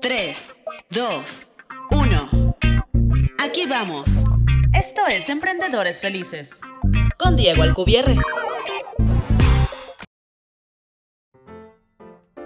3, 0.00 0.36
2, 0.90 1.50
1. 1.90 2.56
Aquí 3.38 3.66
vamos. 3.66 4.08
Esto 4.72 5.02
es 5.08 5.28
Emprendedores 5.28 6.00
Felices. 6.00 6.60
Con 7.18 7.36
Diego 7.36 7.62
Alcubierre. 7.62 8.16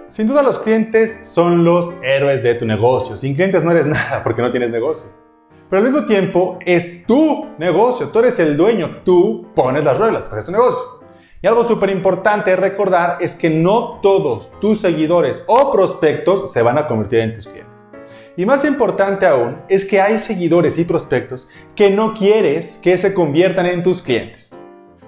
Sin 0.07 0.27
duda 0.27 0.43
los 0.43 0.59
clientes 0.59 1.27
son 1.27 1.63
los 1.63 1.93
héroes 2.03 2.43
de 2.43 2.55
tu 2.55 2.65
negocio. 2.65 3.15
Sin 3.15 3.33
clientes 3.33 3.63
no 3.63 3.71
eres 3.71 3.85
nada 3.87 4.23
porque 4.23 4.41
no 4.41 4.51
tienes 4.51 4.71
negocio. 4.71 5.09
Pero 5.69 5.83
al 5.83 5.91
mismo 5.91 6.05
tiempo 6.05 6.59
es 6.65 7.05
tu 7.07 7.47
negocio, 7.57 8.09
tú 8.09 8.19
eres 8.19 8.37
el 8.39 8.55
dueño, 8.55 9.01
tú 9.03 9.47
pones 9.55 9.83
las 9.83 9.97
reglas, 9.97 10.25
pues 10.29 10.39
es 10.39 10.45
tu 10.45 10.51
negocio. 10.51 11.04
Y 11.45 11.47
algo 11.47 11.63
súper 11.63 11.91
importante 11.91 12.55
recordar 12.55 13.17
es 13.19 13.35
que 13.35 13.51
no 13.51 13.99
todos 14.01 14.49
tus 14.59 14.79
seguidores 14.79 15.43
o 15.45 15.71
prospectos 15.71 16.51
se 16.51 16.63
van 16.63 16.79
a 16.79 16.87
convertir 16.87 17.19
en 17.19 17.35
tus 17.35 17.45
clientes. 17.45 17.85
Y 18.35 18.47
más 18.47 18.65
importante 18.65 19.27
aún 19.27 19.57
es 19.69 19.85
que 19.85 20.01
hay 20.01 20.17
seguidores 20.17 20.79
y 20.79 20.85
prospectos 20.85 21.47
que 21.75 21.91
no 21.91 22.15
quieres 22.15 22.79
que 22.81 22.97
se 22.97 23.13
conviertan 23.13 23.67
en 23.67 23.83
tus 23.83 24.01
clientes. 24.01 24.57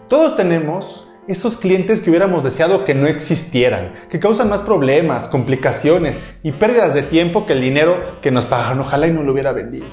Todos 0.07 0.37
tenemos 0.37 1.09
esos 1.27 1.57
clientes 1.57 2.01
que 2.01 2.11
hubiéramos 2.11 2.43
deseado 2.43 2.85
que 2.85 2.93
no 2.93 3.07
existieran, 3.07 3.95
que 4.07 4.19
causan 4.19 4.47
más 4.47 4.61
problemas, 4.61 5.29
complicaciones 5.29 6.19
y 6.43 6.51
pérdidas 6.51 6.93
de 6.93 7.01
tiempo 7.01 7.47
que 7.47 7.53
el 7.53 7.61
dinero 7.61 8.21
que 8.21 8.29
nos 8.29 8.45
pagaron. 8.45 8.81
Ojalá 8.81 9.07
y 9.07 9.11
no 9.11 9.23
lo 9.23 9.31
hubiera 9.31 9.53
vendido. 9.53 9.87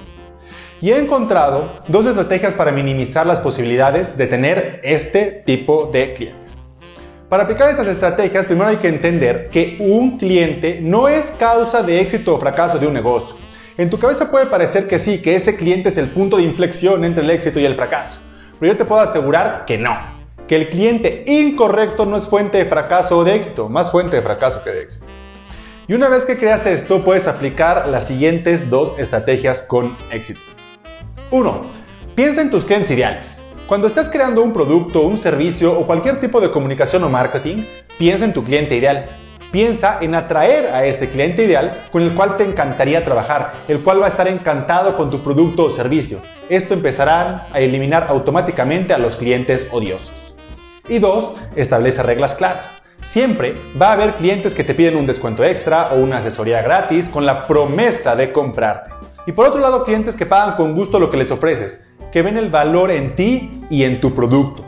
Y 0.84 0.92
he 0.92 0.98
encontrado 0.98 1.80
dos 1.88 2.04
estrategias 2.04 2.52
para 2.52 2.70
minimizar 2.70 3.26
las 3.26 3.40
posibilidades 3.40 4.18
de 4.18 4.26
tener 4.26 4.80
este 4.84 5.42
tipo 5.46 5.86
de 5.86 6.12
clientes. 6.12 6.58
Para 7.30 7.44
aplicar 7.44 7.70
estas 7.70 7.86
estrategias, 7.86 8.44
primero 8.44 8.68
hay 8.68 8.76
que 8.76 8.88
entender 8.88 9.48
que 9.50 9.78
un 9.80 10.18
cliente 10.18 10.80
no 10.82 11.08
es 11.08 11.30
causa 11.38 11.82
de 11.82 12.02
éxito 12.02 12.34
o 12.34 12.38
fracaso 12.38 12.78
de 12.78 12.86
un 12.86 12.92
negocio. 12.92 13.34
En 13.78 13.88
tu 13.88 13.98
cabeza 13.98 14.30
puede 14.30 14.44
parecer 14.44 14.86
que 14.86 14.98
sí, 14.98 15.22
que 15.22 15.34
ese 15.34 15.56
cliente 15.56 15.88
es 15.88 15.96
el 15.96 16.10
punto 16.10 16.36
de 16.36 16.42
inflexión 16.42 17.06
entre 17.06 17.24
el 17.24 17.30
éxito 17.30 17.58
y 17.58 17.64
el 17.64 17.76
fracaso. 17.76 18.20
Pero 18.60 18.72
yo 18.74 18.76
te 18.76 18.84
puedo 18.84 19.00
asegurar 19.00 19.64
que 19.64 19.78
no. 19.78 19.96
Que 20.46 20.56
el 20.56 20.69
cliente 20.69 21.22
incorrecto 21.24 22.04
no 22.04 22.19
es 22.19 22.26
fuente 22.26 22.58
de 22.58 22.66
fracaso 22.66 23.16
o 23.16 23.24
de 23.24 23.36
éxito, 23.36 23.70
más 23.70 23.91
fuente 23.91 24.16
de 24.16 24.22
fracaso 24.22 24.62
que 24.62 24.69
de 24.69 24.82
éxito. 24.82 25.06
Y 25.88 25.94
una 25.94 26.10
vez 26.10 26.26
que 26.26 26.36
creas 26.36 26.66
esto, 26.66 27.02
puedes 27.04 27.26
aplicar 27.26 27.88
las 27.88 28.06
siguientes 28.06 28.69
dos 28.69 28.98
estrategias 28.98 29.62
con 29.62 29.96
éxito. 30.10 30.53
1. 31.34 31.62
Piensa 32.14 32.42
en 32.42 32.50
tus 32.52 32.64
clientes 32.64 32.92
ideales. 32.92 33.42
Cuando 33.66 33.88
estás 33.88 34.08
creando 34.08 34.40
un 34.40 34.52
producto, 34.52 35.00
un 35.00 35.16
servicio 35.16 35.76
o 35.76 35.84
cualquier 35.84 36.20
tipo 36.20 36.41
de 36.41 36.52
comunicación 36.52 37.02
o 37.02 37.08
marketing, 37.08 37.64
piensa 37.98 38.24
en 38.24 38.32
tu 38.32 38.44
cliente 38.44 38.76
ideal. 38.76 39.08
Piensa 39.50 39.98
en 40.00 40.14
atraer 40.14 40.72
a 40.72 40.86
ese 40.86 41.08
cliente 41.10 41.42
ideal 41.42 41.88
con 41.91 42.02
el 42.02 42.14
cual 42.14 42.36
te 42.36 42.44
encantaría 42.44 43.02
trabajar, 43.02 43.54
el 43.66 43.80
cual 43.80 44.00
va 44.00 44.04
a 44.04 44.10
estar 44.10 44.28
encantado 44.28 44.96
con 44.96 45.10
tu 45.10 45.24
producto 45.24 45.64
o 45.64 45.70
servicio. 45.70 46.22
Esto 46.48 46.72
empezará 46.72 47.48
a 47.52 47.58
eliminar 47.58 48.06
automáticamente 48.08 48.94
a 48.94 48.98
los 48.98 49.16
clientes 49.16 49.66
odiosos. 49.72 50.36
Y 50.88 51.00
2. 51.00 51.32
Establece 51.56 52.04
reglas 52.04 52.36
claras. 52.36 52.84
Siempre 53.02 53.56
va 53.80 53.88
a 53.88 53.94
haber 53.94 54.14
clientes 54.14 54.54
que 54.54 54.62
te 54.62 54.74
piden 54.74 54.94
un 54.94 55.06
descuento 55.08 55.42
extra 55.42 55.88
o 55.94 55.96
una 55.96 56.19
asesoría 56.19 56.62
gratis 56.62 57.08
con 57.08 57.26
la 57.26 57.48
promesa 57.48 58.14
de 58.14 58.30
comprarte. 58.30 58.92
Y 59.27 59.33
por 59.33 59.47
otro 59.47 59.61
lado, 59.61 59.84
clientes 59.84 60.17
que 60.17 60.27
pagan 60.27 60.55
con 60.56 60.75
gusto 60.75 61.00
lo 61.00 61.11
que 61.11 61.17
les 61.17 61.30
ofreces, 61.30 61.86
que 62.12 62.22
ven 62.22 62.36
el 62.36 62.50
valor 62.50 62.91
en 62.91 63.14
ti 63.14 63.62
y 63.70 63.84
en 63.84 64.00
tu 64.00 64.14
producto. 64.14 64.64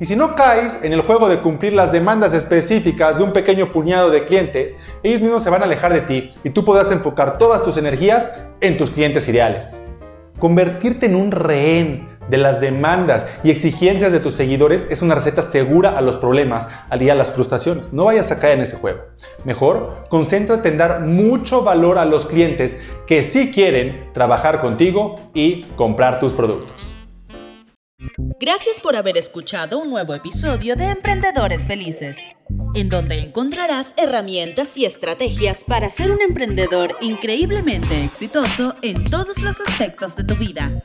Y 0.00 0.04
si 0.04 0.14
no 0.14 0.36
caes 0.36 0.80
en 0.82 0.92
el 0.92 1.00
juego 1.00 1.28
de 1.28 1.40
cumplir 1.40 1.72
las 1.72 1.90
demandas 1.90 2.32
específicas 2.32 3.18
de 3.18 3.24
un 3.24 3.32
pequeño 3.32 3.70
puñado 3.70 4.10
de 4.10 4.24
clientes, 4.24 4.78
ellos 5.02 5.20
mismos 5.20 5.42
se 5.42 5.50
van 5.50 5.62
a 5.62 5.64
alejar 5.64 5.92
de 5.92 6.02
ti 6.02 6.30
y 6.44 6.50
tú 6.50 6.64
podrás 6.64 6.92
enfocar 6.92 7.36
todas 7.36 7.64
tus 7.64 7.76
energías 7.76 8.30
en 8.60 8.76
tus 8.76 8.90
clientes 8.90 9.28
ideales. 9.28 9.80
Convertirte 10.38 11.06
en 11.06 11.16
un 11.16 11.32
rehén 11.32 12.07
de 12.28 12.38
las 12.38 12.60
demandas 12.60 13.26
y 13.42 13.50
exigencias 13.50 14.12
de 14.12 14.20
tus 14.20 14.34
seguidores 14.34 14.86
es 14.90 15.02
una 15.02 15.14
receta 15.14 15.42
segura 15.42 15.96
a 15.96 16.00
los 16.00 16.16
problemas 16.16 16.68
y 16.98 17.08
a 17.08 17.14
las 17.14 17.32
frustraciones. 17.32 17.92
No 17.92 18.04
vayas 18.04 18.30
a 18.30 18.38
caer 18.38 18.54
en 18.54 18.62
ese 18.62 18.76
juego. 18.76 19.00
Mejor, 19.44 20.06
concéntrate 20.08 20.68
en 20.68 20.78
dar 20.78 21.00
mucho 21.00 21.62
valor 21.62 21.98
a 21.98 22.04
los 22.04 22.26
clientes 22.26 22.80
que 23.06 23.22
sí 23.22 23.50
quieren 23.50 24.12
trabajar 24.12 24.60
contigo 24.60 25.30
y 25.34 25.62
comprar 25.76 26.18
tus 26.18 26.32
productos. 26.32 26.94
Gracias 28.40 28.78
por 28.78 28.94
haber 28.94 29.18
escuchado 29.18 29.80
un 29.80 29.90
nuevo 29.90 30.14
episodio 30.14 30.76
de 30.76 30.86
Emprendedores 30.86 31.66
Felices, 31.66 32.18
en 32.74 32.88
donde 32.88 33.18
encontrarás 33.18 33.92
herramientas 33.96 34.76
y 34.78 34.84
estrategias 34.84 35.64
para 35.64 35.88
ser 35.88 36.12
un 36.12 36.20
emprendedor 36.20 36.94
increíblemente 37.00 38.04
exitoso 38.04 38.76
en 38.82 39.04
todos 39.04 39.42
los 39.42 39.60
aspectos 39.60 40.14
de 40.14 40.22
tu 40.22 40.36
vida. 40.36 40.84